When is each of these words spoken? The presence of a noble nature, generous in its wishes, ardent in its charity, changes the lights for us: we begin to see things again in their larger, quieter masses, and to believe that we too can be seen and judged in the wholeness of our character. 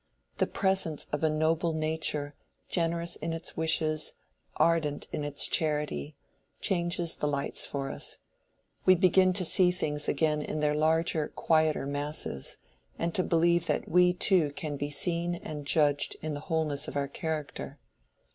The 0.39 0.47
presence 0.47 1.05
of 1.11 1.23
a 1.23 1.29
noble 1.29 1.73
nature, 1.73 2.33
generous 2.67 3.17
in 3.17 3.33
its 3.33 3.55
wishes, 3.55 4.13
ardent 4.55 5.05
in 5.11 5.23
its 5.23 5.47
charity, 5.47 6.15
changes 6.59 7.13
the 7.13 7.27
lights 7.27 7.67
for 7.67 7.91
us: 7.91 8.17
we 8.83 8.95
begin 8.95 9.31
to 9.33 9.45
see 9.45 9.69
things 9.69 10.07
again 10.09 10.41
in 10.41 10.59
their 10.59 10.73
larger, 10.73 11.27
quieter 11.27 11.85
masses, 11.85 12.57
and 12.97 13.13
to 13.13 13.21
believe 13.21 13.67
that 13.67 13.87
we 13.87 14.11
too 14.11 14.49
can 14.55 14.75
be 14.75 14.89
seen 14.89 15.35
and 15.35 15.67
judged 15.67 16.15
in 16.23 16.33
the 16.33 16.39
wholeness 16.49 16.87
of 16.87 16.95
our 16.95 17.07
character. 17.07 17.77